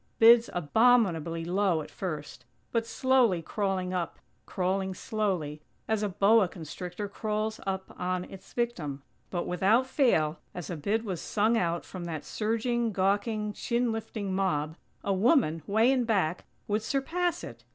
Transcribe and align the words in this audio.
Bids 0.17 0.49
abominably 0.53 1.45
low 1.45 1.83
at 1.83 1.91
first, 1.91 2.43
but 2.71 2.87
slowly 2.87 3.43
crawling 3.43 3.93
up; 3.93 4.17
crawling 4.47 4.95
slowly, 4.95 5.61
as 5.87 6.01
a 6.01 6.09
boa 6.09 6.47
constrictor 6.47 7.07
crawls 7.07 7.59
up 7.67 7.93
on 7.99 8.23
its 8.23 8.51
victim. 8.53 9.03
But, 9.29 9.45
without 9.45 9.85
fail, 9.85 10.39
as 10.55 10.71
a 10.71 10.75
bid 10.75 11.05
was 11.05 11.21
sung 11.21 11.55
out 11.55 11.85
from 11.85 12.05
that 12.05 12.25
surging, 12.25 12.91
gawking, 12.91 13.53
chin 13.53 13.91
lifting 13.91 14.33
mob, 14.33 14.75
a 15.03 15.13
woman, 15.13 15.61
way 15.67 15.91
in 15.91 16.03
back, 16.05 16.45
would 16.67 16.81
surpass 16.81 17.43
it! 17.43 17.63